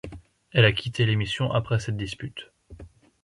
Elle 0.51 0.65
a 0.65 0.71
quitté 0.71 1.05
l'émission 1.05 1.51
après 1.51 1.77
cette 1.79 1.95
dispute. 1.95 2.51